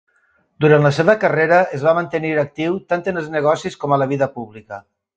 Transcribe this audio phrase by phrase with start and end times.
[0.63, 4.13] Durant la seva carrera, es va mantenir actiu tant en els negocis com a la
[4.17, 4.87] vida pública.